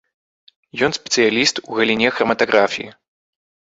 [0.87, 2.89] Ён спецыяліст у галіне храматаграфіі.